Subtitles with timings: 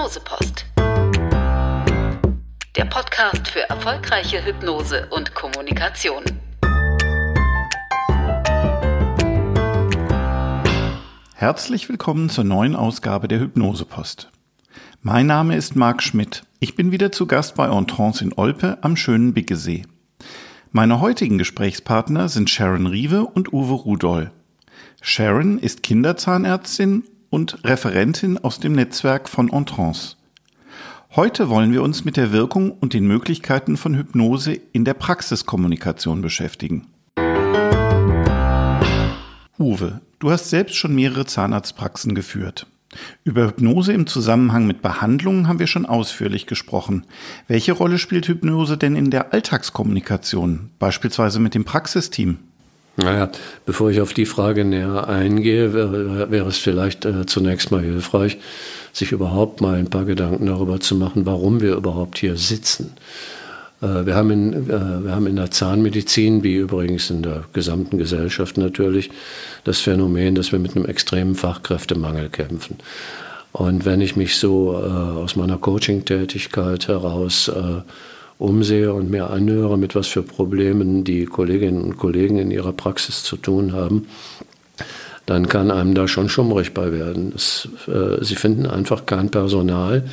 [0.00, 0.64] Hypnosepost.
[2.74, 6.24] Der Podcast für erfolgreiche Hypnose und Kommunikation.
[11.34, 14.30] Herzlich willkommen zur neuen Ausgabe der Hypnosepost.
[15.02, 16.44] Mein Name ist Marc Schmidt.
[16.60, 19.82] Ich bin wieder zu Gast bei Entrance in Olpe am schönen Biggesee.
[20.72, 24.30] Meine heutigen Gesprächspartner sind Sharon Riewe und Uwe Rudol.
[25.02, 30.16] Sharon ist Kinderzahnärztin und Referentin aus dem Netzwerk von Entrance.
[31.16, 36.20] Heute wollen wir uns mit der Wirkung und den Möglichkeiten von Hypnose in der Praxiskommunikation
[36.20, 36.86] beschäftigen.
[39.58, 42.66] Uwe, du hast selbst schon mehrere Zahnarztpraxen geführt.
[43.22, 47.04] Über Hypnose im Zusammenhang mit Behandlungen haben wir schon ausführlich gesprochen.
[47.46, 52.38] Welche Rolle spielt Hypnose denn in der Alltagskommunikation, beispielsweise mit dem Praxisteam?
[52.96, 53.30] Naja,
[53.66, 58.38] bevor ich auf die Frage näher eingehe, wäre, wäre es vielleicht äh, zunächst mal hilfreich,
[58.92, 62.92] sich überhaupt mal ein paar Gedanken darüber zu machen, warum wir überhaupt hier sitzen.
[63.80, 67.98] Äh, wir, haben in, äh, wir haben in der Zahnmedizin, wie übrigens in der gesamten
[67.98, 69.10] Gesellschaft natürlich,
[69.64, 72.76] das Phänomen, dass wir mit einem extremen Fachkräftemangel kämpfen.
[73.52, 77.82] Und wenn ich mich so äh, aus meiner Coaching-Tätigkeit heraus äh,
[78.40, 83.22] umsehe und mir anhöre, mit was für Problemen die Kolleginnen und Kollegen in ihrer Praxis
[83.22, 84.06] zu tun haben,
[85.26, 87.32] dann kann einem da schon schummrig bei werden.
[87.36, 90.04] Es, äh, sie finden einfach kein Personal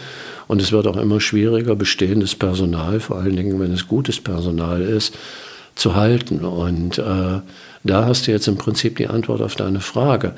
[0.47, 4.81] und es wird auch immer schwieriger, bestehendes Personal, vor allen Dingen, wenn es gutes Personal
[4.81, 5.17] ist,
[5.75, 6.39] zu halten.
[6.39, 7.39] Und äh,
[7.83, 10.33] da hast du jetzt im Prinzip die Antwort auf deine Frage.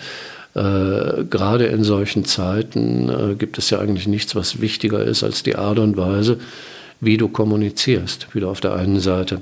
[0.55, 5.43] Äh, gerade in solchen Zeiten äh, gibt es ja eigentlich nichts, was wichtiger ist als
[5.43, 6.37] die Art und Weise,
[7.01, 9.41] wie du kommunizierst, wie du auf der einen Seite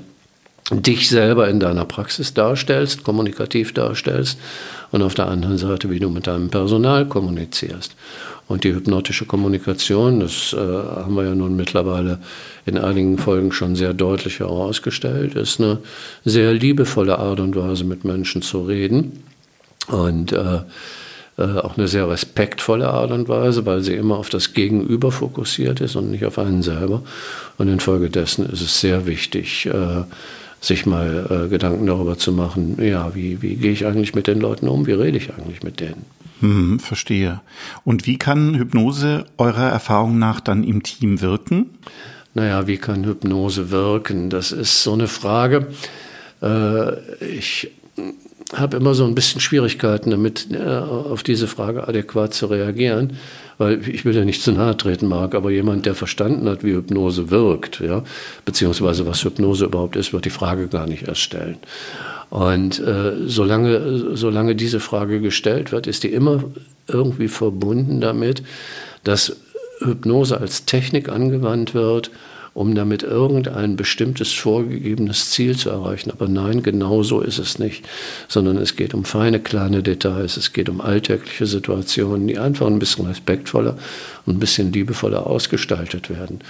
[0.70, 4.38] dich selber in deiner Praxis darstellst, kommunikativ darstellst
[4.90, 7.94] und auf der anderen Seite, wie du mit deinem Personal kommunizierst.
[8.48, 12.18] Und die hypnotische Kommunikation, das äh, haben wir ja nun mittlerweile
[12.64, 15.78] in einigen Folgen schon sehr deutlich herausgestellt, ist eine
[16.24, 19.22] sehr liebevolle Art und Weise, mit Menschen zu reden.
[19.88, 20.60] Und äh,
[21.44, 25.96] auch eine sehr respektvolle Art und Weise, weil sie immer auf das Gegenüber fokussiert ist
[25.96, 27.02] und nicht auf einen selber.
[27.58, 30.02] Und infolgedessen ist es sehr wichtig, äh,
[30.60, 34.40] sich mal äh, Gedanken darüber zu machen, ja, wie, wie gehe ich eigentlich mit den
[34.40, 36.04] Leuten um, wie rede ich eigentlich mit denen.
[36.40, 37.40] Hm, verstehe.
[37.84, 41.70] Und wie kann Hypnose eurer Erfahrung nach dann im Team wirken?
[42.34, 44.30] Naja, wie kann Hypnose wirken?
[44.30, 45.68] Das ist so eine Frage.
[47.20, 47.70] Ich
[48.54, 53.14] habe immer so ein bisschen Schwierigkeiten damit, äh, auf diese Frage adäquat zu reagieren,
[53.58, 56.72] weil ich will ja nicht zu nahe treten, Marc, aber jemand, der verstanden hat, wie
[56.72, 58.02] Hypnose wirkt, ja,
[58.44, 61.58] beziehungsweise was Hypnose überhaupt ist, wird die Frage gar nicht erst stellen.
[62.30, 66.44] Und äh, solange, solange diese Frage gestellt wird, ist die immer
[66.86, 68.42] irgendwie verbunden damit,
[69.04, 69.36] dass
[69.80, 72.10] Hypnose als Technik angewandt wird,
[72.58, 76.10] um damit irgendein bestimmtes vorgegebenes Ziel zu erreichen.
[76.10, 77.86] Aber nein, genau so ist es nicht,
[78.26, 82.80] sondern es geht um feine kleine Details, es geht um alltägliche Situationen, die einfach ein
[82.80, 83.78] bisschen respektvoller
[84.26, 86.40] und ein bisschen liebevoller ausgestaltet werden.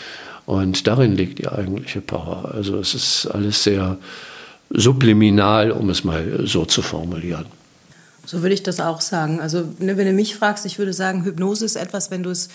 [0.47, 2.53] Und darin liegt die eigentliche Power.
[2.55, 3.99] Also es ist alles sehr
[4.71, 7.45] subliminal, um es mal so zu formulieren.
[8.25, 9.41] So würde ich das auch sagen.
[9.41, 12.49] Also ne, wenn du mich fragst, ich würde sagen, Hypnose ist etwas, wenn du es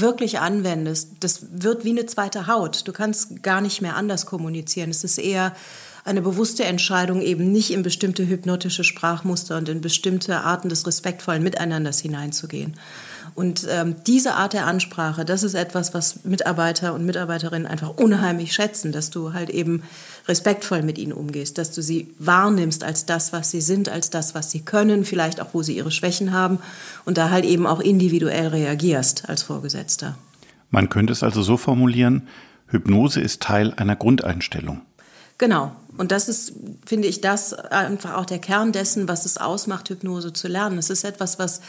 [0.00, 2.86] wirklich anwendest, das wird wie eine zweite Haut.
[2.86, 4.90] Du kannst gar nicht mehr anders kommunizieren.
[4.90, 5.54] Es ist eher
[6.06, 11.42] eine bewusste Entscheidung, eben nicht in bestimmte hypnotische Sprachmuster und in bestimmte Arten des respektvollen
[11.42, 12.76] Miteinanders hineinzugehen.
[13.34, 18.54] Und ähm, diese Art der Ansprache, das ist etwas, was Mitarbeiter und Mitarbeiterinnen einfach unheimlich
[18.54, 19.82] schätzen, dass du halt eben
[20.26, 24.34] respektvoll mit ihnen umgehst, dass du sie wahrnimmst als das, was sie sind, als das,
[24.34, 26.60] was sie können, vielleicht auch, wo sie ihre Schwächen haben
[27.04, 30.16] und da halt eben auch individuell reagierst als Vorgesetzter.
[30.70, 32.28] Man könnte es also so formulieren,
[32.68, 34.80] Hypnose ist Teil einer Grundeinstellung.
[35.38, 35.72] Genau.
[35.98, 36.52] Und das ist,
[36.84, 40.78] finde ich, das einfach auch der Kern dessen, was es ausmacht, Hypnose zu lernen.
[40.78, 41.60] Es ist etwas, was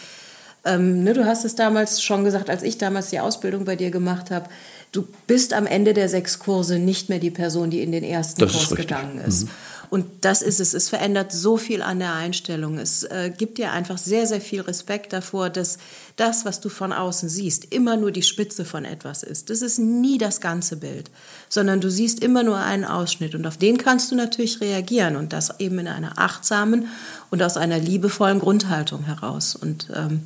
[0.67, 3.89] ähm, ne, du hast es damals schon gesagt, als ich damals die Ausbildung bei dir
[3.91, 4.49] gemacht habe.
[4.91, 8.39] Du bist am Ende der sechs Kurse nicht mehr die Person, die in den ersten
[8.41, 9.45] das Kurs ist gegangen ist.
[9.45, 9.49] Mhm.
[9.89, 10.73] Und das ist es.
[10.73, 12.77] Es verändert so viel an der Einstellung.
[12.77, 15.77] Es äh, gibt dir einfach sehr, sehr viel Respekt davor, dass
[16.17, 19.49] das, was du von außen siehst, immer nur die Spitze von etwas ist.
[19.49, 21.09] Das ist nie das ganze Bild,
[21.47, 23.35] sondern du siehst immer nur einen Ausschnitt.
[23.35, 26.87] Und auf den kannst du natürlich reagieren und das eben in einer achtsamen
[27.29, 29.55] und aus einer liebevollen Grundhaltung heraus.
[29.55, 30.23] Und ähm,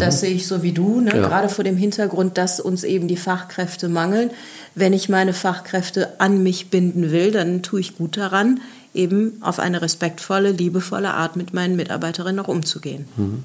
[0.00, 0.20] das mhm.
[0.20, 1.10] sehe ich so wie du, ne?
[1.10, 1.26] ja.
[1.26, 4.30] gerade vor dem Hintergrund, dass uns eben die Fachkräfte mangeln.
[4.74, 8.60] Wenn ich meine Fachkräfte an mich binden will, dann tue ich gut daran,
[8.94, 13.06] eben auf eine respektvolle, liebevolle Art mit meinen Mitarbeiterinnen auch umzugehen.
[13.16, 13.44] Mhm.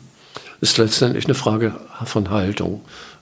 [0.62, 1.76] ist letztendlich eine Frage
[2.06, 2.82] von Haltung.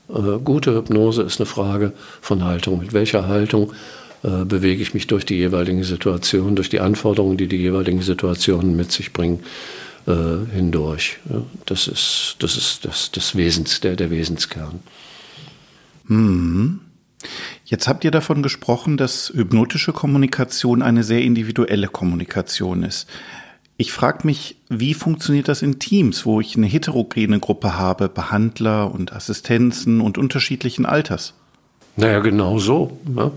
[0.10, 2.80] Äh, gute Hypnose ist eine Frage von Haltung.
[2.80, 3.74] Mit welcher Haltung
[4.24, 8.76] äh, bewege ich mich durch die jeweiligen Situationen, durch die Anforderungen, die die jeweiligen Situationen
[8.76, 9.42] mit sich bringen,
[10.08, 11.18] äh, hindurch.
[11.66, 14.80] Das ist das, ist das, das Wesens, der, der Wesenskern.
[16.08, 16.80] Hm.
[17.66, 23.08] Jetzt habt ihr davon gesprochen, dass hypnotische Kommunikation eine sehr individuelle Kommunikation ist.
[23.76, 28.92] Ich frage mich, wie funktioniert das in Teams, wo ich eine heterogene Gruppe habe, Behandler
[28.92, 31.34] und Assistenzen und unterschiedlichen Alters?
[31.96, 33.00] Naja, genau so.
[33.06, 33.32] Ne?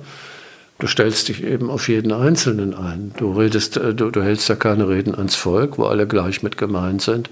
[0.81, 3.13] Du stellst dich eben auf jeden Einzelnen ein.
[3.19, 6.57] Du redest, äh, du, du hältst ja keine Reden ans Volk, wo alle gleich mit
[6.57, 7.29] gemeint sind,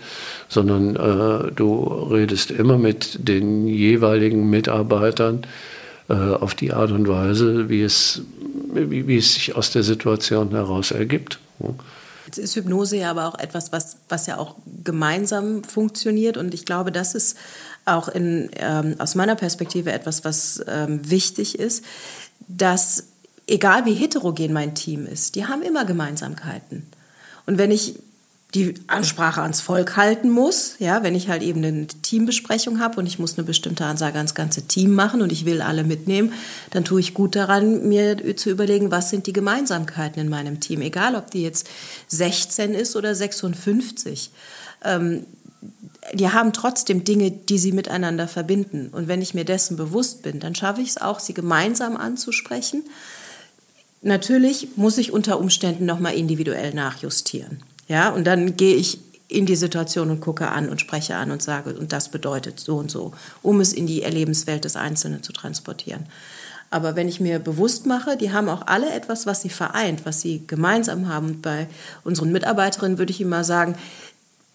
[0.48, 5.46] sondern äh, du redest immer mit den jeweiligen Mitarbeitern
[6.08, 8.20] äh, auf die Art und Weise, wie es,
[8.74, 11.38] wie, wie es sich aus der Situation heraus ergibt.
[12.26, 16.36] Jetzt ist Hypnose ja aber auch etwas, was, was ja auch gemeinsam funktioniert.
[16.36, 17.38] Und ich glaube, das ist
[17.86, 21.82] auch in, ähm, aus meiner Perspektive etwas, was ähm, wichtig ist,
[22.46, 23.04] dass
[23.48, 26.86] egal wie heterogen mein Team ist, die haben immer Gemeinsamkeiten.
[27.46, 27.96] Und wenn ich
[28.54, 33.06] die Ansprache ans Volk halten muss, ja, wenn ich halt eben eine Teambesprechung habe und
[33.06, 36.32] ich muss eine bestimmte Ansage ans ganze Team machen und ich will alle mitnehmen,
[36.70, 40.80] dann tue ich gut daran, mir zu überlegen, was sind die Gemeinsamkeiten in meinem Team,
[40.80, 41.68] egal ob die jetzt
[42.08, 44.30] 16 ist oder 56.
[44.82, 45.26] Ähm,
[46.14, 48.88] die haben trotzdem Dinge, die sie miteinander verbinden.
[48.92, 52.84] Und wenn ich mir dessen bewusst bin, dann schaffe ich es auch, sie gemeinsam anzusprechen.
[54.02, 57.62] Natürlich muss ich unter Umständen nochmal individuell nachjustieren.
[57.88, 61.42] Ja, und dann gehe ich in die Situation und gucke an und spreche an und
[61.42, 63.12] sage, und das bedeutet so und so,
[63.42, 66.06] um es in die Erlebenswelt des Einzelnen zu transportieren.
[66.70, 70.20] Aber wenn ich mir bewusst mache, die haben auch alle etwas, was sie vereint, was
[70.20, 71.28] sie gemeinsam haben.
[71.28, 71.66] Und bei
[72.04, 73.74] unseren Mitarbeiterinnen würde ich immer sagen,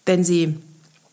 [0.06, 0.56] wenn sie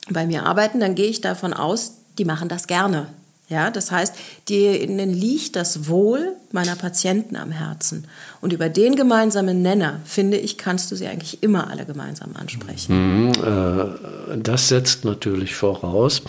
[0.10, 3.08] bei mir arbeiten, dann gehe ich davon aus, die machen das gerne.
[3.52, 4.16] Ja, das heißt,
[4.50, 8.06] denen liegt das Wohl meiner Patienten am Herzen.
[8.40, 13.26] Und über den gemeinsamen Nenner, finde ich, kannst du sie eigentlich immer alle gemeinsam ansprechen.
[13.26, 16.24] Mhm, äh, das setzt natürlich voraus,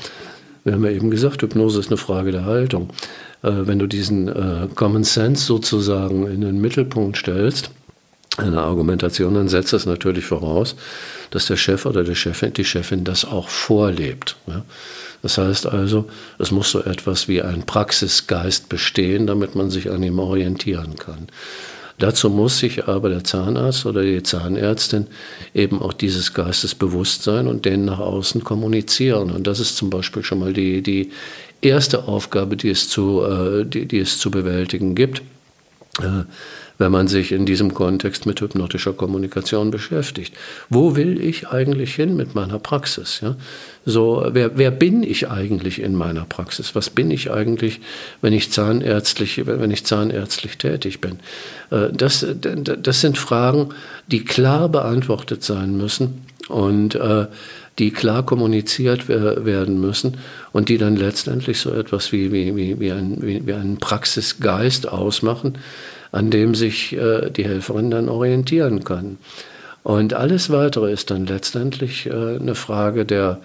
[0.64, 2.90] wir haben ja eben gesagt, Hypnose ist eine Frage der Haltung.
[3.42, 7.70] Äh, wenn du diesen äh, Common Sense sozusagen in den Mittelpunkt stellst,
[8.38, 10.76] eine Argumentation, dann setzt das natürlich voraus,
[11.30, 14.36] dass der Chef oder der Chefin, die Chefin das auch vorlebt.
[14.46, 14.64] Ja?
[15.22, 16.06] Das heißt also,
[16.38, 21.28] es muss so etwas wie ein Praxisgeist bestehen, damit man sich an ihm orientieren kann.
[21.98, 25.06] Dazu muss sich aber der Zahnarzt oder die Zahnärztin
[25.54, 29.30] eben auch dieses Geistes bewusst sein und den nach außen kommunizieren.
[29.30, 31.12] Und das ist zum Beispiel schon mal die, die
[31.60, 35.22] erste Aufgabe, die es zu, äh, die, die es zu bewältigen gibt.
[36.82, 40.34] Wenn man sich in diesem Kontext mit hypnotischer Kommunikation beschäftigt.
[40.68, 43.20] Wo will ich eigentlich hin mit meiner Praxis?
[43.22, 43.36] Ja?
[43.86, 46.74] So, wer, wer bin ich eigentlich in meiner Praxis?
[46.74, 47.78] Was bin ich eigentlich,
[48.20, 51.20] wenn ich zahnärztlich, wenn ich zahnärztlich tätig bin?
[51.70, 53.68] Äh, das, das sind Fragen,
[54.08, 57.28] die klar beantwortet sein müssen und äh,
[57.78, 60.18] die klar kommuniziert werden müssen
[60.52, 65.58] und die dann letztendlich so etwas wie, wie, wie, ein, wie, wie einen Praxisgeist ausmachen,
[66.12, 69.18] an dem sich äh, die Helferin dann orientieren kann.
[69.82, 73.40] Und alles Weitere ist dann letztendlich äh, eine Frage der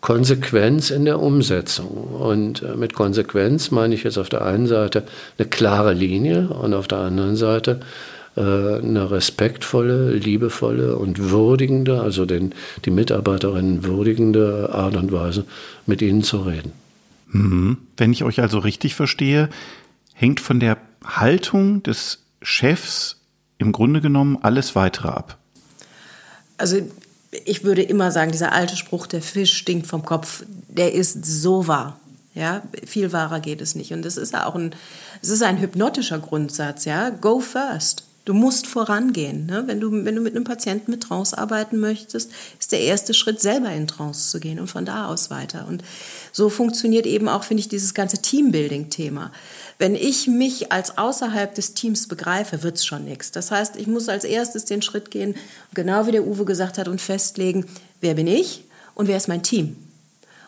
[0.00, 2.14] Konsequenz in der Umsetzung.
[2.14, 5.04] Und äh, mit Konsequenz meine ich jetzt auf der einen Seite
[5.38, 7.80] eine klare Linie und auf der anderen Seite
[8.36, 12.54] äh, eine respektvolle, liebevolle und würdigende, also den,
[12.84, 15.44] die Mitarbeiterinnen würdigende Art und Weise,
[15.86, 16.72] mit ihnen zu reden.
[17.30, 17.78] Mhm.
[17.96, 19.50] Wenn ich euch also richtig verstehe,
[20.14, 23.16] hängt von der Haltung des Chefs
[23.58, 25.38] im Grunde genommen alles weitere ab.
[26.58, 26.78] Also
[27.44, 31.66] ich würde immer sagen, dieser alte Spruch, der Fisch stinkt vom Kopf, der ist so
[31.66, 31.98] wahr.
[32.34, 33.92] Ja, viel wahrer geht es nicht.
[33.92, 34.74] Und es ist auch ein,
[35.20, 37.10] es ist ein hypnotischer Grundsatz, ja.
[37.10, 38.04] Go first.
[38.24, 39.46] Du musst vorangehen.
[39.46, 39.64] Ne?
[39.66, 43.40] Wenn, du, wenn du mit einem Patienten mit Trance arbeiten möchtest, ist der erste Schritt,
[43.40, 45.66] selber in Trance zu gehen und von da aus weiter.
[45.66, 45.82] Und
[46.30, 49.32] so funktioniert eben auch, finde ich, dieses ganze Teambuilding-Thema.
[49.78, 53.32] Wenn ich mich als außerhalb des Teams begreife, wird es schon nichts.
[53.32, 55.34] Das heißt, ich muss als erstes den Schritt gehen,
[55.74, 57.66] genau wie der Uwe gesagt hat, und festlegen,
[58.00, 58.64] wer bin ich
[58.94, 59.76] und wer ist mein Team.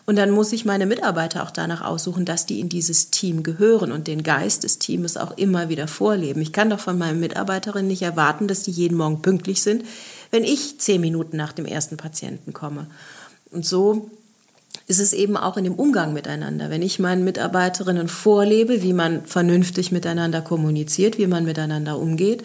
[0.05, 3.91] Und dann muss ich meine Mitarbeiter auch danach aussuchen, dass die in dieses Team gehören
[3.91, 6.41] und den Geist des Teams auch immer wieder vorleben.
[6.41, 9.83] Ich kann doch von meinen Mitarbeiterinnen nicht erwarten, dass die jeden Morgen pünktlich sind,
[10.29, 12.85] wenn ich zehn Minuten nach dem ersten Patienten komme.
[13.49, 14.11] Und so
[14.87, 16.69] ist es eben auch in dem Umgang miteinander.
[16.69, 22.43] Wenn ich meinen Mitarbeiterinnen vorlebe, wie man vernünftig miteinander kommuniziert, wie man miteinander umgeht,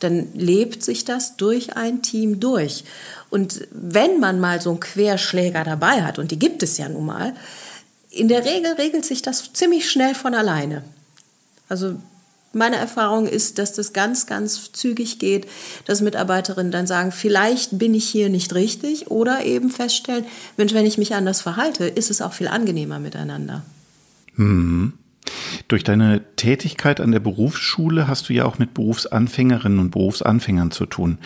[0.00, 2.84] dann lebt sich das durch ein Team durch.
[3.30, 7.06] Und wenn man mal so einen Querschläger dabei hat, und die gibt es ja nun
[7.06, 7.34] mal,
[8.10, 10.84] in der Regel regelt sich das ziemlich schnell von alleine.
[11.68, 11.96] Also
[12.52, 15.46] meine Erfahrung ist, dass das ganz, ganz zügig geht,
[15.86, 20.24] dass Mitarbeiterinnen dann sagen, vielleicht bin ich hier nicht richtig oder eben feststellen,
[20.56, 23.62] Mensch, wenn ich mich anders verhalte, ist es auch viel angenehmer miteinander.
[24.36, 24.94] Mhm.
[25.68, 30.86] Durch deine Tätigkeit an der Berufsschule hast du ja auch mit Berufsanfängerinnen und Berufsanfängern zu
[30.86, 31.18] tun.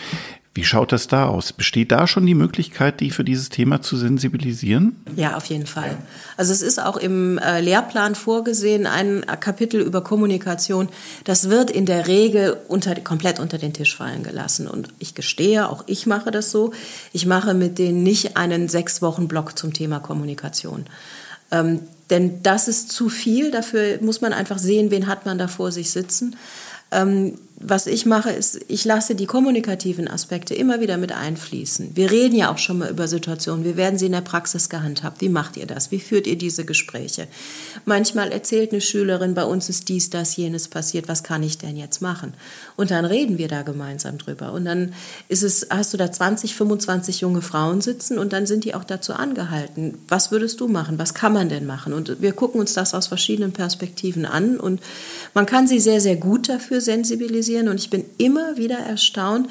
[0.57, 1.53] Wie schaut das da aus?
[1.53, 4.95] Besteht da schon die Möglichkeit, die für dieses Thema zu sensibilisieren?
[5.15, 5.99] Ja, auf jeden Fall.
[6.35, 10.89] Also es ist auch im äh, Lehrplan vorgesehen, ein Kapitel über Kommunikation.
[11.25, 14.67] Das wird in der Regel unter, komplett unter den Tisch fallen gelassen.
[14.67, 16.73] Und ich gestehe, auch ich mache das so.
[17.13, 20.85] Ich mache mit denen nicht einen sechs Wochen Block zum Thema Kommunikation.
[21.51, 23.51] Ähm, denn das ist zu viel.
[23.51, 26.35] Dafür muss man einfach sehen, wen hat man da vor sich sitzen.
[26.89, 31.95] Ähm, was ich mache, ist, ich lasse die kommunikativen Aspekte immer wieder mit einfließen.
[31.95, 33.65] Wir reden ja auch schon mal über Situationen.
[33.65, 35.21] Wie werden sie in der Praxis gehandhabt?
[35.21, 35.89] Wie macht ihr das?
[35.89, 37.27] Wie führt ihr diese Gespräche?
[37.83, 41.07] Manchmal erzählt eine Schülerin, bei uns ist dies, das, jenes passiert.
[41.07, 42.35] Was kann ich denn jetzt machen?
[42.75, 44.53] Und dann reden wir da gemeinsam drüber.
[44.53, 44.93] Und dann
[45.27, 48.83] ist es, hast du da 20, 25 junge Frauen sitzen und dann sind die auch
[48.83, 49.97] dazu angehalten.
[50.07, 50.99] Was würdest du machen?
[50.99, 51.93] Was kann man denn machen?
[51.93, 54.79] Und wir gucken uns das aus verschiedenen Perspektiven an und
[55.33, 59.49] man kann sie sehr, sehr gut dafür sensibilisieren sensibilisieren und ich bin immer wieder erstaunt,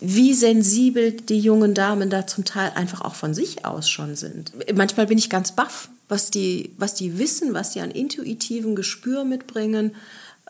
[0.00, 4.52] wie sensibel die jungen Damen da zum Teil einfach auch von sich aus schon sind.
[4.74, 9.24] Manchmal bin ich ganz baff, was die, was die wissen, was die an intuitivem Gespür
[9.24, 9.92] mitbringen.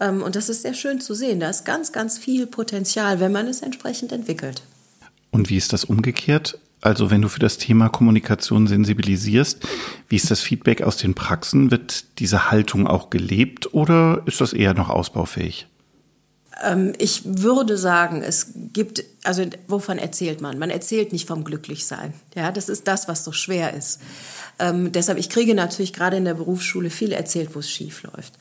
[0.01, 1.39] Ähm, und das ist sehr schön zu sehen.
[1.39, 4.63] Da ist ganz, ganz viel Potenzial, wenn man es entsprechend entwickelt.
[5.31, 6.59] Und wie ist das umgekehrt?
[6.81, 9.61] Also wenn du für das Thema Kommunikation sensibilisierst,
[10.09, 11.71] wie ist das Feedback aus den Praxen?
[11.71, 15.67] Wird diese Haltung auch gelebt oder ist das eher noch ausbaufähig?
[16.63, 20.59] Ähm, ich würde sagen, es gibt, also wovon erzählt man?
[20.59, 22.13] Man erzählt nicht vom Glücklichsein.
[22.35, 24.01] Ja, das ist das, was so schwer ist.
[24.59, 28.35] Ähm, deshalb, ich kriege natürlich gerade in der Berufsschule viel erzählt, wo es schief läuft.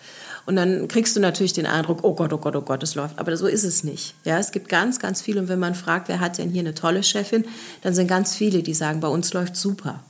[0.45, 3.19] Und dann kriegst du natürlich den Eindruck, oh Gott, oh Gott, oh Gott, es läuft.
[3.19, 4.15] Aber so ist es nicht.
[4.25, 5.37] Ja, es gibt ganz, ganz viel.
[5.37, 7.45] Und wenn man fragt, wer hat denn hier eine tolle Chefin,
[7.81, 10.03] dann sind ganz viele, die sagen, bei uns läuft super.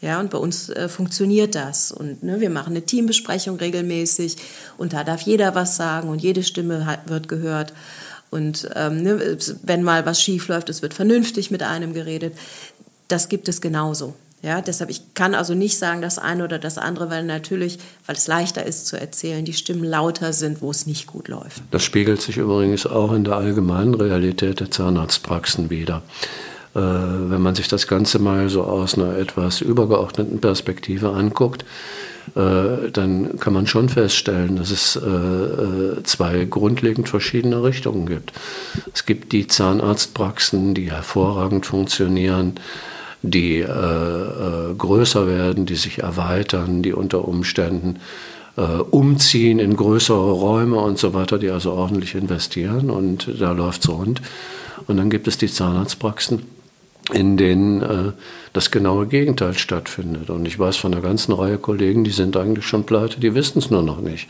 [0.00, 1.90] Ja, und bei uns äh, funktioniert das.
[1.90, 4.36] Und ne, wir machen eine Teambesprechung regelmäßig
[4.76, 7.72] und da darf jeder was sagen und jede Stimme hat, wird gehört.
[8.30, 12.34] Und ähm, ne, wenn mal was schief läuft, es wird vernünftig mit einem geredet.
[13.08, 14.14] Das gibt es genauso.
[14.42, 18.16] Ja, deshalb, ich kann also nicht sagen, das eine oder das andere, weil natürlich, weil
[18.16, 21.62] es leichter ist zu erzählen, die Stimmen lauter sind, wo es nicht gut läuft.
[21.70, 26.02] Das spiegelt sich übrigens auch in der allgemeinen Realität der Zahnarztpraxen wieder.
[26.76, 31.64] Äh, wenn man sich das Ganze mal so aus einer etwas übergeordneten Perspektive anguckt,
[32.34, 38.32] äh, dann kann man schon feststellen, dass es äh, zwei grundlegend verschiedene Richtungen gibt.
[38.92, 42.60] Es gibt die Zahnarztpraxen, die hervorragend funktionieren,
[43.22, 43.64] die
[44.78, 47.98] größer werden, die sich erweitern, die unter Umständen
[48.90, 53.88] umziehen in größere Räume und so weiter, die also ordentlich investieren und da läuft es
[53.88, 54.22] rund.
[54.86, 56.42] Und dann gibt es die Zahnarztpraxen,
[57.12, 58.12] in denen äh,
[58.52, 60.30] das genaue Gegenteil stattfindet.
[60.30, 63.58] Und ich weiß von einer ganzen Reihe Kollegen, die sind eigentlich schon pleite, die wissen
[63.58, 64.28] es nur noch nicht.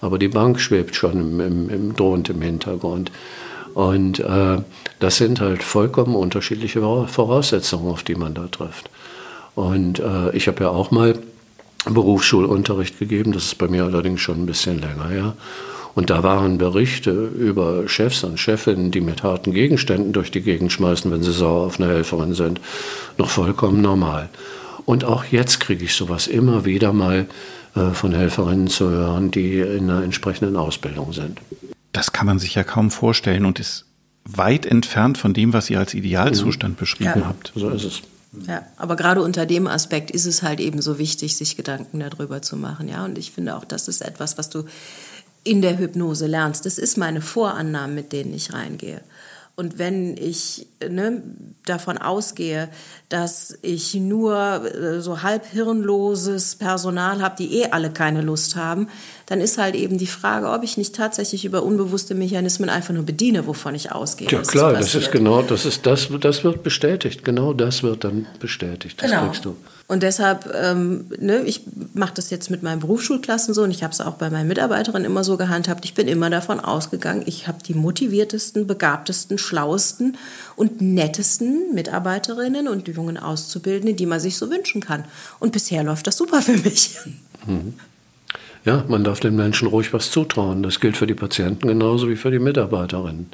[0.00, 3.10] Aber die Bank schwebt schon im, im, im drohend im Hintergrund.
[3.74, 4.58] Und äh,
[4.98, 8.90] das sind halt vollkommen unterschiedliche Voraussetzungen, auf die man da trifft.
[9.54, 11.18] Und äh, ich habe ja auch mal
[11.86, 15.18] Berufsschulunterricht gegeben, das ist bei mir allerdings schon ein bisschen länger her.
[15.18, 15.34] Ja.
[15.94, 20.72] Und da waren Berichte über Chefs und Chefinnen, die mit harten Gegenständen durch die Gegend
[20.72, 22.60] schmeißen, wenn sie sauer auf eine Helferin sind,
[23.18, 24.30] noch vollkommen normal.
[24.84, 27.26] Und auch jetzt kriege ich sowas immer wieder mal
[27.74, 31.40] äh, von Helferinnen zu hören, die in einer entsprechenden Ausbildung sind.
[31.92, 33.84] Das kann man sich ja kaum vorstellen und ist
[34.24, 36.80] weit entfernt von dem, was ihr als Idealzustand mhm.
[36.80, 37.26] beschrieben ja.
[37.26, 37.52] habt.
[37.54, 38.02] So ist es.
[38.46, 42.40] Ja, aber gerade unter dem Aspekt ist es halt eben so wichtig, sich Gedanken darüber
[42.40, 42.88] zu machen.
[42.88, 44.64] Ja, und ich finde auch, das ist etwas, was du
[45.44, 46.66] in der Hypnose lernst.
[46.66, 49.00] Das ist meine Vorannahme, mit denen ich reingehe.
[49.54, 51.22] Und wenn ich ne,
[51.66, 52.70] davon ausgehe,
[53.10, 58.88] dass ich nur äh, so halb hirnloses Personal habe, die eh alle keine Lust haben,
[59.26, 63.04] dann ist halt eben die Frage, ob ich nicht tatsächlich über unbewusste Mechanismen einfach nur
[63.04, 64.28] bediene, wovon ich ausgehe.
[64.30, 67.22] Ja klar, das ist genau, das ist das, das wird bestätigt.
[67.22, 69.02] Genau das wird dann bestätigt.
[69.02, 69.26] Das genau.
[69.26, 69.54] kriegst du.
[69.92, 73.92] Und deshalb, ähm, ne, ich mache das jetzt mit meinen Berufsschulklassen so und ich habe
[73.92, 75.84] es auch bei meinen Mitarbeiterinnen immer so gehandhabt.
[75.84, 80.16] Ich bin immer davon ausgegangen, ich habe die motiviertesten, begabtesten, schlauesten
[80.56, 85.04] und nettesten Mitarbeiterinnen und jungen Auszubildenden, die man sich so wünschen kann.
[85.40, 86.96] Und bisher läuft das super für mich.
[87.46, 87.74] Mhm.
[88.64, 90.62] Ja, man darf den Menschen ruhig was zutrauen.
[90.62, 93.26] Das gilt für die Patienten genauso wie für die Mitarbeiterinnen.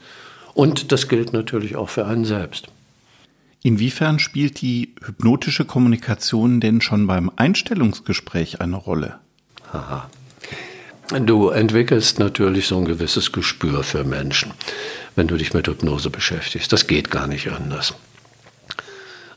[0.55, 2.67] Und das gilt natürlich auch für einen selbst.
[3.62, 9.19] Inwiefern spielt die hypnotische Kommunikation denn schon beim Einstellungsgespräch eine Rolle?
[9.73, 10.09] Haha.
[11.21, 14.53] Du entwickelst natürlich so ein gewisses Gespür für Menschen,
[15.17, 16.73] wenn du dich mit Hypnose beschäftigst.
[16.73, 17.95] Das geht gar nicht anders.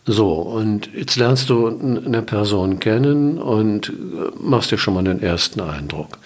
[0.06, 3.92] So, und jetzt lernst du eine Person kennen und äh,
[4.40, 6.18] machst dir schon mal den ersten Eindruck.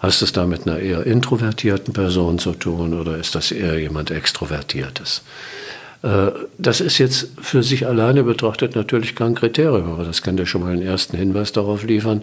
[0.00, 4.10] Hast es da mit einer eher introvertierten Person zu tun oder ist das eher jemand
[4.10, 5.22] Extrovertiertes?
[6.02, 10.46] Äh, das ist jetzt für sich alleine betrachtet natürlich kein Kriterium, aber das kann dir
[10.46, 12.22] schon mal einen ersten Hinweis darauf liefern,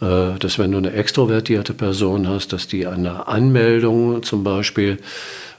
[0.00, 4.98] äh, dass wenn du eine extrovertierte Person hast, dass die an der Anmeldung zum Beispiel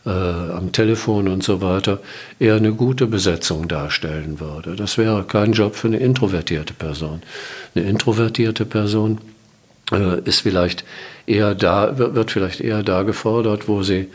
[0.05, 1.99] äh, am Telefon und so weiter
[2.39, 4.75] eher eine gute Besetzung darstellen würde.
[4.75, 7.21] Das wäre kein Job für eine introvertierte Person.
[7.73, 9.19] Eine introvertierte Person
[9.91, 10.83] äh, ist vielleicht
[11.25, 14.07] eher da, wird vielleicht eher da gefordert, wo sie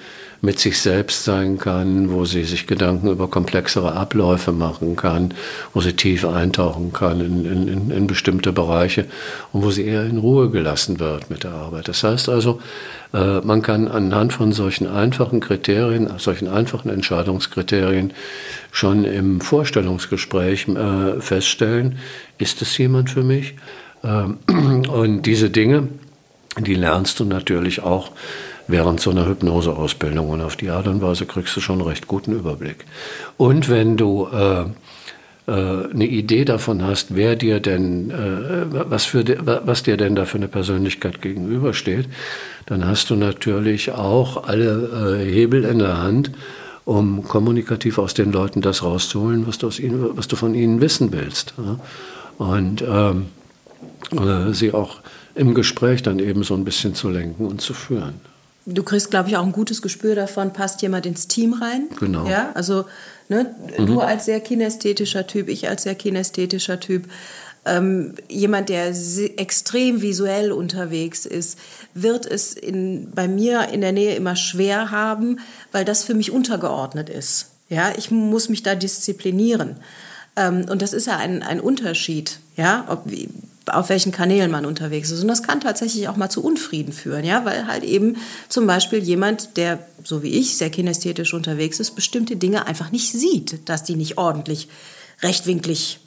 [0.43, 5.35] mit sich selbst sein kann, wo sie sich Gedanken über komplexere Abläufe machen kann,
[5.75, 9.05] wo sie tief eintauchen kann in, in, in bestimmte Bereiche
[9.53, 11.89] und wo sie eher in Ruhe gelassen wird mit der Arbeit.
[11.89, 12.61] Das heißt also,
[13.13, 18.13] äh, man kann anhand von solchen einfachen Kriterien, solchen einfachen Entscheidungskriterien
[18.71, 21.99] schon im Vorstellungsgespräch äh, feststellen,
[22.39, 23.57] ist es jemand für mich?
[24.03, 24.39] Ähm,
[24.89, 25.89] und diese Dinge,
[26.59, 28.11] die lernst du natürlich auch
[28.71, 32.07] während so einer Hypnoseausbildung und auf die Art und Weise kriegst du schon einen recht
[32.07, 32.85] guten Überblick.
[33.37, 34.65] Und wenn du äh,
[35.51, 39.25] äh, eine Idee davon hast, wer dir denn, äh, was, für,
[39.67, 42.07] was dir denn da für eine Persönlichkeit gegenübersteht,
[42.67, 46.31] dann hast du natürlich auch alle äh, Hebel in der Hand,
[46.85, 50.81] um kommunikativ aus den Leuten das rauszuholen, was du, aus ihnen, was du von ihnen
[50.81, 51.55] wissen willst.
[52.39, 53.27] Und ähm,
[54.53, 54.97] sie auch
[55.35, 58.15] im Gespräch dann eben so ein bisschen zu lenken und zu führen
[58.67, 61.89] du kriegst, glaube ich, auch ein gutes Gespür davon, passt jemand ins Team rein.
[61.99, 62.27] Genau.
[62.27, 62.85] Ja, also
[63.29, 63.87] ne, mhm.
[63.87, 67.05] du als sehr kinästhetischer Typ, ich als sehr kinästhetischer Typ.
[67.67, 68.95] Ähm, jemand, der
[69.37, 71.59] extrem visuell unterwegs ist,
[71.93, 76.31] wird es in, bei mir in der Nähe immer schwer haben, weil das für mich
[76.31, 77.51] untergeordnet ist.
[77.69, 79.77] Ja, ich muss mich da disziplinieren.
[80.37, 82.41] Ähm, und das ist ja ein, ein Unterschied.
[82.57, 83.05] Ja, ob,
[83.75, 85.23] auf welchen Kanälen man unterwegs ist.
[85.23, 88.17] Und das kann tatsächlich auch mal zu Unfrieden führen, ja, weil halt eben
[88.49, 93.13] zum Beispiel jemand, der so wie ich sehr kinästhetisch unterwegs ist, bestimmte Dinge einfach nicht
[93.13, 94.69] sieht, dass die nicht ordentlich
[95.23, 96.01] rechtwinklig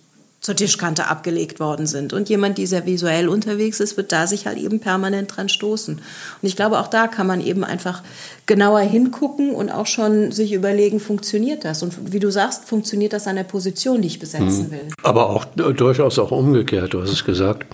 [0.43, 2.11] zur Tischkante abgelegt worden sind.
[2.11, 5.95] Und jemand, der sehr visuell unterwegs ist, wird da sich halt eben permanent dran stoßen.
[5.95, 6.01] Und
[6.41, 8.03] ich glaube, auch da kann man eben einfach
[8.45, 11.81] genauer hingucken und auch schon sich überlegen, funktioniert das?
[11.81, 14.71] Und wie du sagst, funktioniert das an der Position, die ich besetzen mhm.
[14.71, 14.87] will?
[15.01, 17.65] Aber auch durchaus auch umgekehrt, du hast es gesagt.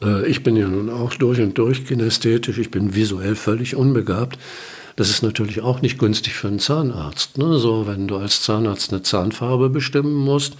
[0.00, 4.38] Äh, ich bin ja nun auch durch und durch kinästhetisch, ich bin visuell völlig unbegabt.
[4.94, 7.36] Das ist natürlich auch nicht günstig für einen Zahnarzt.
[7.36, 7.58] Ne?
[7.58, 10.54] So, wenn du als Zahnarzt eine Zahnfarbe bestimmen musst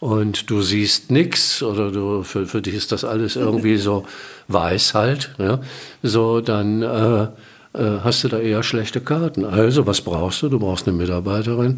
[0.00, 4.04] und du siehst nichts oder du, für, für dich ist das alles irgendwie so
[4.48, 5.60] weiß halt, ja,
[6.02, 7.28] so dann äh,
[7.74, 9.44] äh, hast du da eher schlechte Karten.
[9.44, 10.48] Also was brauchst du?
[10.48, 11.76] Du brauchst eine Mitarbeiterin,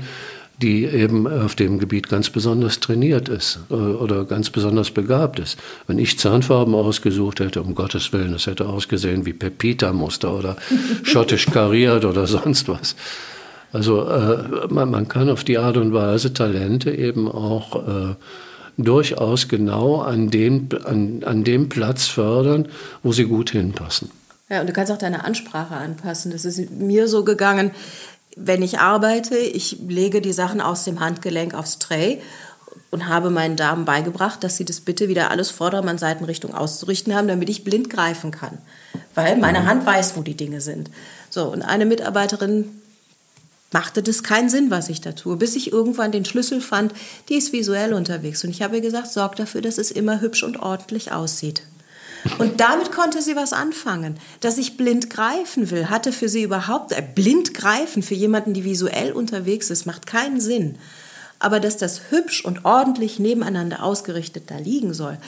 [0.62, 5.58] die eben auf dem Gebiet ganz besonders trainiert ist äh, oder ganz besonders begabt ist.
[5.88, 10.56] Wenn ich Zahnfarben ausgesucht hätte, um Gottes Willen, das hätte ausgesehen wie Pepita-Muster oder
[11.02, 12.94] schottisch kariert oder sonst was.
[13.72, 18.14] Also äh, man, man, kann auf die Art und Weise Talente eben auch äh,
[18.76, 22.68] durchaus genau an dem, an, an dem Platz fördern,
[23.02, 24.10] wo sie gut hinpassen.
[24.48, 26.30] Ja, und du kannst auch deine Ansprache anpassen.
[26.32, 27.70] Das ist mir so gegangen,
[28.36, 32.20] wenn ich arbeite, ich lege die Sachen aus dem Handgelenk aufs Tray
[32.90, 37.48] und habe meinen Damen beigebracht, dass sie das bitte wieder alles Vordermann-Seitenrichtung auszurichten haben, damit
[37.48, 38.58] ich blind greifen kann.
[39.14, 40.90] Weil meine Hand weiß, wo die Dinge sind.
[41.30, 42.81] So, und eine Mitarbeiterin
[43.72, 46.92] machte das keinen Sinn, was ich da tue, bis ich irgendwann den Schlüssel fand,
[47.28, 48.44] die ist visuell unterwegs.
[48.44, 51.62] Und ich habe ihr gesagt, sorg dafür, dass es immer hübsch und ordentlich aussieht.
[52.38, 54.18] Und damit konnte sie was anfangen.
[54.40, 58.64] Dass ich blind greifen will, hatte für sie überhaupt, äh, blind greifen für jemanden, die
[58.64, 60.76] visuell unterwegs ist, macht keinen Sinn.
[61.38, 65.18] Aber dass das hübsch und ordentlich nebeneinander ausgerichtet da liegen soll,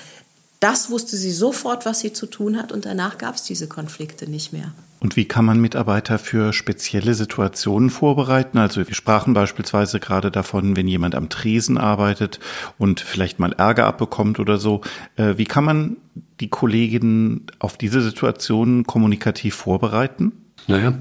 [0.61, 4.31] das wusste sie sofort, was sie zu tun hat und danach gab es diese Konflikte
[4.31, 4.73] nicht mehr.
[5.05, 8.57] Und wie kann man Mitarbeiter für spezielle Situationen vorbereiten?
[8.57, 12.41] Also wir sprachen beispielsweise gerade davon, wenn jemand am Tresen arbeitet
[12.79, 14.81] und vielleicht mal Ärger abbekommt oder so.
[15.17, 15.99] Äh, wie kann man
[16.41, 20.33] die Kolleginnen auf diese Situationen kommunikativ vorbereiten?
[20.69, 20.95] Naja,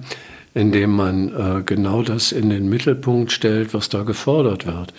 [0.54, 4.94] indem man äh, genau das in den Mittelpunkt stellt, was da gefordert wird.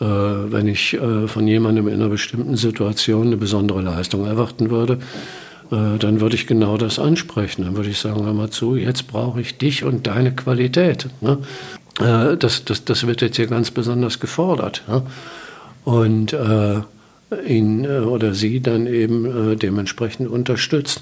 [0.00, 0.04] Äh,
[0.52, 4.98] wenn ich äh, von jemandem in einer bestimmten Situation eine besondere Leistung erwarten würde,
[5.72, 7.64] dann würde ich genau das ansprechen.
[7.64, 11.08] Dann würde ich sagen, hör mal zu, jetzt brauche ich dich und deine Qualität.
[11.22, 11.38] Ne?
[11.98, 14.82] Äh, das, das, das wird jetzt hier ganz besonders gefordert.
[15.84, 16.80] Und äh,
[17.46, 21.00] ihn oder sie dann eben dementsprechend unterstützt.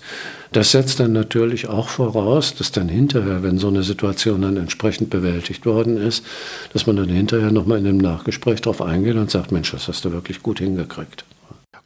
[0.52, 5.10] Das setzt dann natürlich auch voraus, dass dann hinterher, wenn so eine Situation dann entsprechend
[5.10, 6.24] bewältigt worden ist,
[6.72, 10.04] dass man dann hinterher nochmal in einem Nachgespräch darauf eingeht und sagt, Mensch, das hast
[10.04, 11.24] du wirklich gut hingekriegt.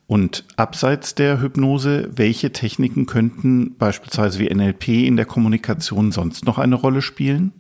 [0.07, 6.59] Und abseits der Hypnose, welche Techniken könnten beispielsweise wie NLP in der Kommunikation sonst noch
[6.59, 7.53] eine Rolle spielen?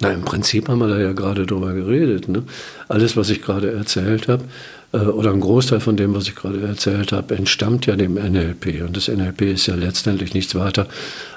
[0.00, 2.28] Na, im Prinzip haben wir da ja gerade drüber geredet.
[2.28, 2.44] Ne?
[2.88, 4.44] Alles, was ich gerade erzählt habe,
[4.92, 8.82] äh, oder ein Großteil von dem, was ich gerade erzählt habe, entstammt ja dem NLP.
[8.82, 10.88] Und das NLP ist ja letztendlich nichts weiter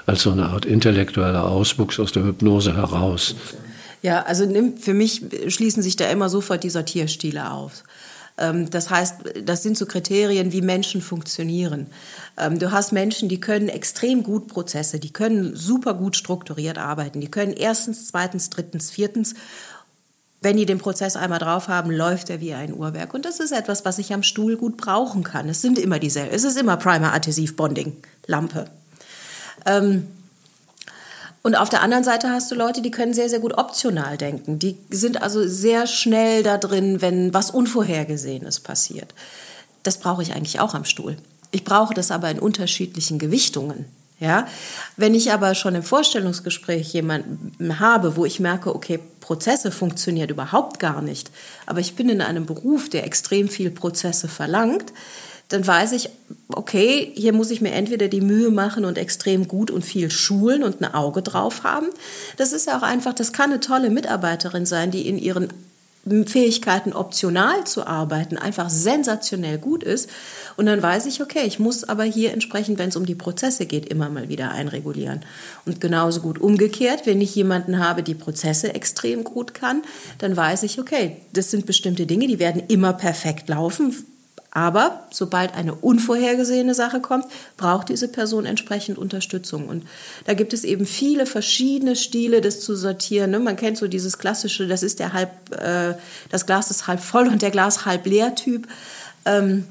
[0.06, 3.34] als so eine Art intellektueller Auswuchs aus der Hypnose heraus.
[4.02, 4.44] Ja, also
[4.80, 7.84] für mich schließen sich da immer sofort die Sortierstile auf.
[8.38, 11.86] Ähm, das heißt, das sind so Kriterien, wie Menschen funktionieren.
[12.38, 17.20] Ähm, du hast Menschen, die können extrem gut Prozesse, die können super gut strukturiert arbeiten,
[17.20, 19.34] die können erstens, zweitens, drittens, viertens
[20.42, 23.14] wenn die den Prozess einmal drauf haben, läuft er wie ein Uhrwerk.
[23.14, 25.48] Und das ist etwas, was ich am Stuhl gut brauchen kann.
[25.48, 26.34] Es sind immer dieselben.
[26.34, 28.66] Es ist immer Primer Adhesive Bonding Lampe.
[29.64, 30.08] Ähm,
[31.42, 34.58] und auf der anderen Seite hast du Leute, die können sehr, sehr gut optional denken.
[34.58, 39.12] Die sind also sehr schnell da drin, wenn was Unvorhergesehenes passiert.
[39.82, 41.16] Das brauche ich eigentlich auch am Stuhl.
[41.50, 43.86] Ich brauche das aber in unterschiedlichen Gewichtungen.
[44.20, 44.46] Ja,
[44.96, 50.78] wenn ich aber schon im Vorstellungsgespräch jemanden habe, wo ich merke, okay, Prozesse funktioniert überhaupt
[50.78, 51.32] gar nicht,
[51.66, 54.92] aber ich bin in einem Beruf, der extrem viel Prozesse verlangt,
[55.52, 56.10] dann weiß ich,
[56.48, 60.62] okay, hier muss ich mir entweder die Mühe machen und extrem gut und viel schulen
[60.62, 61.86] und ein Auge drauf haben.
[62.36, 65.48] Das ist ja auch einfach, das kann eine tolle Mitarbeiterin sein, die in ihren
[66.26, 70.10] Fähigkeiten optional zu arbeiten einfach sensationell gut ist.
[70.56, 73.66] Und dann weiß ich, okay, ich muss aber hier entsprechend, wenn es um die Prozesse
[73.66, 75.20] geht, immer mal wieder einregulieren.
[75.64, 79.82] Und genauso gut umgekehrt, wenn ich jemanden habe, die Prozesse extrem gut kann,
[80.18, 83.94] dann weiß ich, okay, das sind bestimmte Dinge, die werden immer perfekt laufen,
[84.54, 87.24] aber sobald eine unvorhergesehene Sache kommt,
[87.56, 89.66] braucht diese Person entsprechend Unterstützung.
[89.66, 89.84] Und
[90.26, 93.30] da gibt es eben viele verschiedene Stile, das zu sortieren.
[93.30, 93.40] Ne?
[93.40, 95.94] Man kennt so dieses klassische, das ist der halb, äh,
[96.30, 98.68] das Glas ist halb voll und der Glas halb leer Typ.
[99.24, 99.64] Ähm,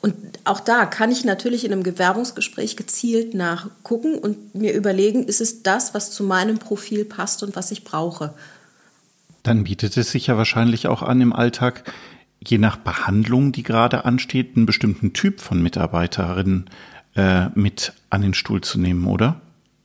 [0.00, 5.42] und auch da kann ich natürlich in einem Gewerbungsgespräch gezielt nachgucken und mir überlegen, ist
[5.42, 8.32] es das, was zu meinem Profil passt und was ich brauche.
[9.42, 11.84] Dann bietet es sich ja wahrscheinlich auch an, im Alltag
[12.48, 16.66] je nach Behandlung, die gerade ansteht, einen bestimmten Typ von Mitarbeiterin
[17.16, 19.40] äh, mit an den Stuhl zu nehmen, oder?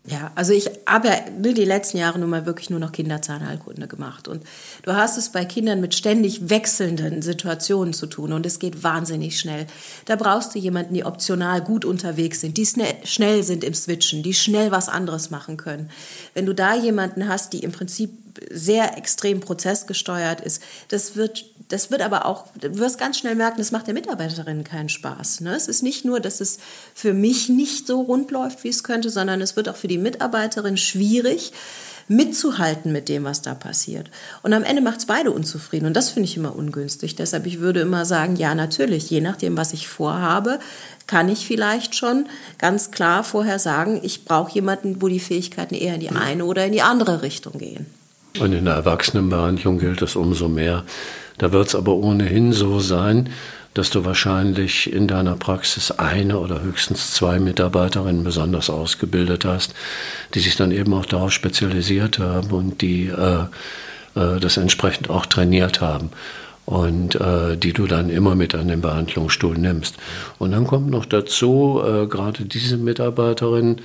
[0.10, 4.28] Ja, also ich habe ja die letzten Jahre nun mal wirklich nur noch Kinderzahnheilkunde gemacht.
[4.28, 4.44] Und
[4.82, 9.40] du hast es bei Kindern mit ständig wechselnden Situationen zu tun und es geht wahnsinnig
[9.40, 9.68] schnell.
[10.06, 12.68] Da brauchst du jemanden, die optional gut unterwegs sind, die
[13.04, 15.92] schnell sind im Switchen, die schnell was anderes machen können.
[16.34, 18.10] Wenn du da jemanden hast, die im Prinzip
[18.50, 23.60] sehr extrem prozessgesteuert ist, das wird das wird aber auch, du wirst ganz schnell merken,
[23.60, 25.42] das macht der Mitarbeiterin keinen Spaß.
[25.42, 25.56] Ne?
[25.56, 26.58] Es ist nicht nur, dass es
[26.94, 30.00] für mich nicht so rund läuft, wie es könnte, sondern es wird auch für die
[30.00, 31.54] Mitarbeiterin schwierig,
[32.08, 34.10] mitzuhalten mit dem, was da passiert.
[34.42, 35.86] Und am Ende macht es beide unzufrieden.
[35.86, 37.16] Und das finde ich immer ungünstig.
[37.16, 40.58] Deshalb, ich würde immer sagen, ja, natürlich, je nachdem, was ich vorhabe,
[41.06, 42.26] kann ich vielleicht schon
[42.58, 46.66] ganz klar vorher sagen, ich brauche jemanden, wo die Fähigkeiten eher in die eine oder
[46.66, 47.86] in die andere Richtung gehen.
[48.40, 50.86] Und in der Erwachsenenbehandlung gilt es umso mehr,
[51.40, 53.30] da wird es aber ohnehin so sein,
[53.74, 59.74] dass du wahrscheinlich in deiner Praxis eine oder höchstens zwei Mitarbeiterinnen besonders ausgebildet hast,
[60.34, 63.46] die sich dann eben auch darauf spezialisiert haben und die äh,
[64.16, 66.10] äh, das entsprechend auch trainiert haben
[66.66, 69.98] und äh, die du dann immer mit an den Behandlungsstuhl nimmst.
[70.38, 73.82] Und dann kommt noch dazu, äh, gerade diese Mitarbeiterinnen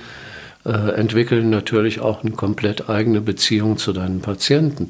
[0.71, 4.87] entwickeln natürlich auch eine komplett eigene Beziehung zu deinen Patienten.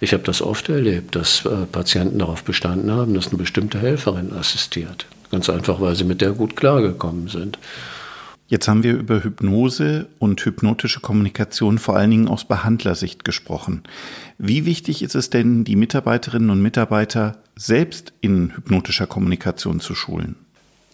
[0.00, 4.32] Ich habe das oft erlebt, dass äh, Patienten darauf bestanden haben, dass eine bestimmte Helferin
[4.32, 5.06] assistiert.
[5.30, 7.58] Ganz einfach, weil sie mit der gut klargekommen sind.
[8.48, 13.82] Jetzt haben wir über Hypnose und hypnotische Kommunikation vor allen Dingen aus Behandlersicht gesprochen.
[14.36, 20.36] Wie wichtig ist es denn, die Mitarbeiterinnen und Mitarbeiter selbst in hypnotischer Kommunikation zu schulen?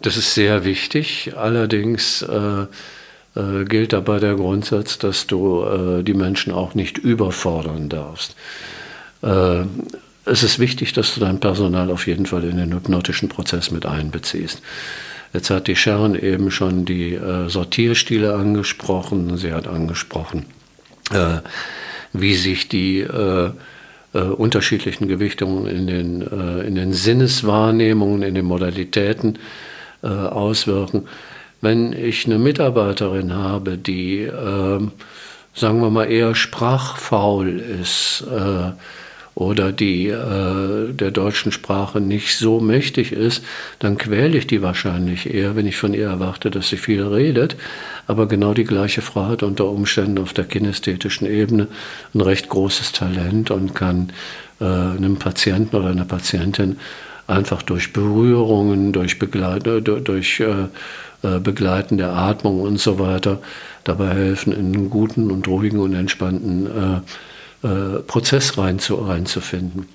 [0.02, 1.32] Das ist sehr wichtig.
[1.36, 2.66] Allerdings äh,
[3.38, 8.34] äh, gilt dabei der Grundsatz, dass du äh, die Menschen auch nicht überfordern darfst.
[9.22, 9.62] Äh,
[10.24, 13.86] es ist wichtig, dass du dein Personal auf jeden Fall in den hypnotischen Prozess mit
[13.86, 14.60] einbeziehst.
[15.32, 19.36] Jetzt hat die Sharon eben schon die äh, Sortierstile angesprochen.
[19.36, 20.46] Sie hat angesprochen,
[21.10, 21.38] äh,
[22.12, 23.50] wie sich die äh,
[24.14, 29.38] äh unterschiedlichen Gewichtungen in den, äh, in den Sinneswahrnehmungen, in den Modalitäten
[30.02, 31.06] äh, auswirken.
[31.60, 34.92] Wenn ich eine Mitarbeiterin habe, die, ähm,
[35.54, 38.24] sagen wir mal, eher sprachfaul ist,
[39.38, 43.44] oder die äh, der deutschen Sprache nicht so mächtig ist,
[43.78, 47.54] dann quäle ich die wahrscheinlich eher, wenn ich von ihr erwarte, dass sie viel redet.
[48.08, 51.68] Aber genau die gleiche Frau hat unter Umständen auf der kinästhetischen Ebene
[52.14, 54.12] ein recht großes Talent und kann
[54.60, 56.78] äh, einem Patienten oder einer Patientin
[57.28, 60.66] einfach durch Berührungen, durch, Begleit durch äh, äh,
[61.20, 63.40] Begleiten der Atmung und so weiter
[63.84, 67.02] dabei helfen, in einen guten und ruhigen und entspannten
[67.62, 69.86] äh, äh, Prozess rein zu, reinzufinden.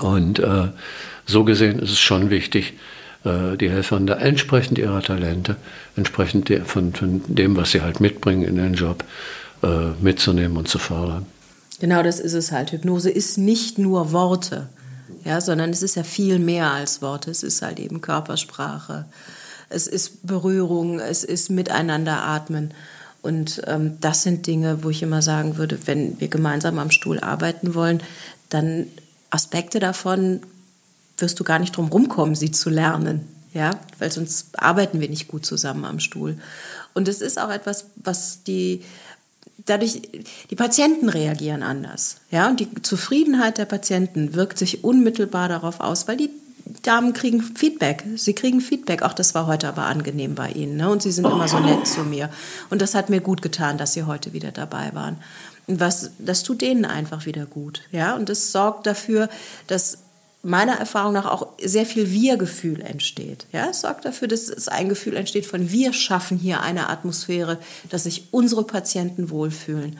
[0.00, 0.68] Und äh,
[1.26, 2.74] so gesehen ist es schon wichtig,
[3.24, 5.56] äh, die Helferin da entsprechend ihrer Talente,
[5.96, 9.04] entsprechend von, von, dem, was sie halt mitbringen in den Job,
[9.62, 11.26] äh, mitzunehmen und zu fördern.
[11.80, 12.72] Genau das ist es halt.
[12.72, 14.68] Hypnose ist nicht nur Worte,
[15.24, 17.30] ja, sondern es ist ja viel mehr als Worte.
[17.30, 19.06] Es ist halt eben Körpersprache,
[19.68, 22.72] es ist Berührung, es ist Miteinander atmen.
[23.22, 27.18] Und ähm, das sind Dinge, wo ich immer sagen würde, wenn wir gemeinsam am Stuhl
[27.18, 28.02] arbeiten wollen,
[28.50, 28.86] dann
[29.30, 30.40] Aspekte davon
[31.18, 33.26] wirst du gar nicht drum rumkommen, sie zu lernen.
[33.52, 36.38] Ja, weil sonst arbeiten wir nicht gut zusammen am Stuhl.
[36.92, 38.82] Und es ist auch etwas, was die,
[39.64, 40.02] dadurch,
[40.50, 42.18] die Patienten reagieren anders.
[42.30, 46.30] Ja, und die Zufriedenheit der Patienten wirkt sich unmittelbar darauf aus, weil die
[46.82, 48.04] Damen kriegen Feedback.
[48.16, 49.02] Sie kriegen Feedback.
[49.02, 50.76] Auch das war heute aber angenehm bei Ihnen.
[50.76, 50.90] Ne?
[50.90, 52.28] Und Sie sind immer so nett zu mir.
[52.70, 55.18] Und das hat mir gut getan, dass Sie heute wieder dabei waren.
[55.66, 57.82] Und was, das tut denen einfach wieder gut.
[57.92, 58.16] Ja?
[58.16, 59.28] Und das sorgt dafür,
[59.66, 59.98] dass
[60.46, 63.46] meiner Erfahrung nach auch sehr viel Wir-Gefühl entsteht.
[63.52, 67.58] Ja, es sorgt dafür, dass es ein Gefühl entsteht von wir schaffen hier eine Atmosphäre,
[67.90, 69.98] dass sich unsere Patienten wohlfühlen.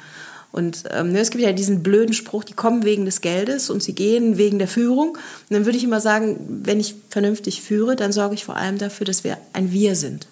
[0.52, 3.82] Und ähm, ne, es gibt ja diesen blöden Spruch, die kommen wegen des Geldes und
[3.82, 5.10] sie gehen wegen der Führung.
[5.10, 5.18] Und
[5.50, 9.04] dann würde ich immer sagen, wenn ich vernünftig führe, dann sorge ich vor allem dafür,
[9.04, 10.26] dass wir ein Wir sind.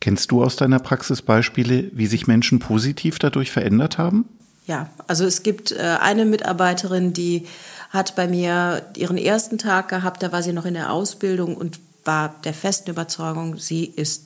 [0.00, 4.24] Kennst du aus deiner Praxis Beispiele, wie sich Menschen positiv dadurch verändert haben?
[4.66, 7.46] Ja, also es gibt äh, eine Mitarbeiterin, die
[7.90, 11.80] hat bei mir ihren ersten Tag gehabt, da war sie noch in der Ausbildung und
[12.04, 14.24] war der festen Überzeugung, sie ist,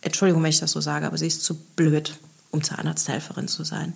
[0.00, 2.18] Entschuldigung, wenn ich das so sage, aber sie ist zu blöd,
[2.52, 3.94] um Zahnarzthelferin zu sein.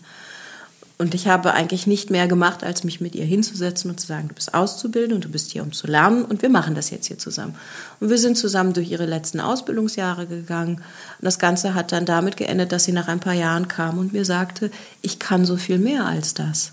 [0.99, 4.29] Und ich habe eigentlich nicht mehr gemacht, als mich mit ihr hinzusetzen und zu sagen,
[4.29, 7.07] du bist auszubilden und du bist hier, um zu lernen und wir machen das jetzt
[7.07, 7.55] hier zusammen.
[8.01, 10.77] Und wir sind zusammen durch ihre letzten Ausbildungsjahre gegangen.
[10.77, 14.15] Und das Ganze hat dann damit geendet, dass sie nach ein paar Jahren kam und
[14.15, 14.71] mir sagte,
[15.03, 16.73] ich kann so viel mehr als das.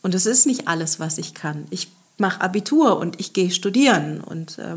[0.00, 1.64] Und es ist nicht alles, was ich kann.
[1.70, 4.76] Ich mache Abitur und ich gehe studieren und äh,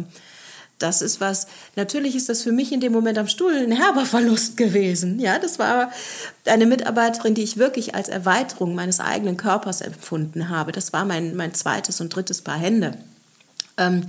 [0.79, 4.05] das ist was, natürlich ist das für mich in dem Moment am Stuhl ein herber
[4.05, 5.19] Verlust gewesen.
[5.19, 5.91] Ja, das war
[6.45, 10.71] eine Mitarbeiterin, die ich wirklich als Erweiterung meines eigenen Körpers empfunden habe.
[10.71, 12.97] Das war mein, mein zweites und drittes Paar Hände.
[13.77, 14.05] Ähm,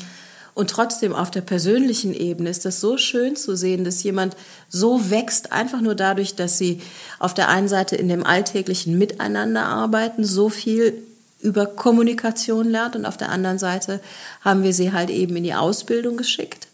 [0.54, 4.36] und trotzdem auf der persönlichen Ebene ist das so schön zu sehen, dass jemand
[4.68, 6.80] so wächst, einfach nur dadurch, dass sie
[7.18, 11.02] auf der einen Seite in dem alltäglichen Miteinander arbeiten, so viel
[11.44, 14.00] über Kommunikation lernt und auf der anderen Seite
[14.40, 16.68] haben wir sie halt eben in die Ausbildung geschickt.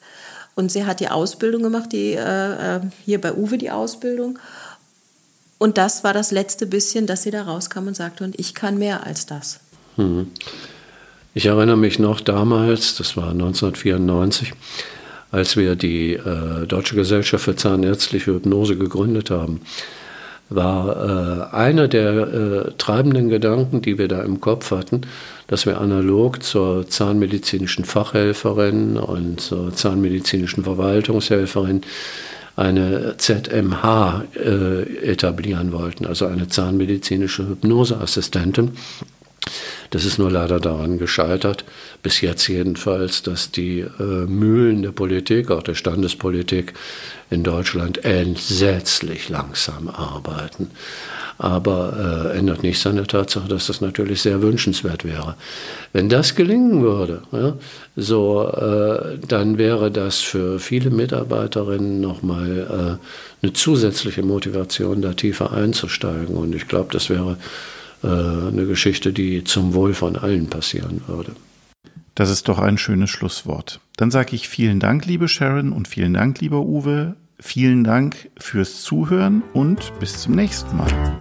[0.54, 4.38] Und sie hat die Ausbildung gemacht, die, äh, äh, hier bei Uwe die Ausbildung.
[5.58, 8.78] Und das war das letzte bisschen, dass sie da rauskam und sagte, und ich kann
[8.78, 9.60] mehr als das.
[9.96, 10.30] Hm.
[11.34, 14.52] Ich erinnere mich noch damals, das war 1994,
[15.32, 19.60] als wir die äh, Deutsche Gesellschaft für Zahnärztliche Hypnose gegründet haben
[20.50, 25.02] war äh, einer der äh, treibenden Gedanken, die wir da im Kopf hatten,
[25.46, 31.82] dass wir analog zur zahnmedizinischen Fachhelferin und zur zahnmedizinischen Verwaltungshelferin
[32.56, 38.72] eine ZMH äh, etablieren wollten, also eine zahnmedizinische Hypnoseassistentin.
[39.90, 41.64] Das ist nur leider daran gescheitert,
[42.02, 46.74] bis jetzt jedenfalls, dass die äh, Mühlen der Politik, auch der Standespolitik
[47.30, 50.70] in Deutschland entsetzlich langsam arbeiten.
[51.38, 55.36] Aber äh, ändert nichts an der Tatsache, dass das natürlich sehr wünschenswert wäre.
[55.94, 57.54] Wenn das gelingen würde, ja,
[57.96, 65.52] so, äh, dann wäre das für viele Mitarbeiterinnen nochmal äh, eine zusätzliche Motivation, da tiefer
[65.52, 66.36] einzusteigen.
[66.36, 67.38] Und ich glaube, das wäre
[68.02, 71.32] äh, eine Geschichte, die zum Wohl von allen passieren würde.
[72.14, 73.80] Das ist doch ein schönes Schlusswort.
[73.96, 77.16] Dann sage ich vielen Dank, liebe Sharon, und vielen Dank, lieber Uwe.
[77.40, 81.20] Vielen Dank fürs Zuhören und bis zum nächsten Mal.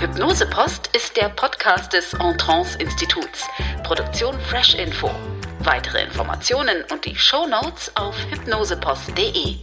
[0.00, 3.46] Hypnosepost ist der Podcast des Entrance Instituts.
[3.82, 5.10] Produktion Fresh Info.
[5.60, 9.56] Weitere Informationen und die Show Notes auf hypnosepost.de.